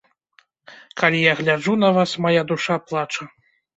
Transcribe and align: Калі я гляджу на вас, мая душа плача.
Калі 1.01 1.19
я 1.23 1.33
гляджу 1.41 1.75
на 1.83 1.89
вас, 1.99 2.17
мая 2.25 2.41
душа 2.53 2.75
плача. 2.89 3.23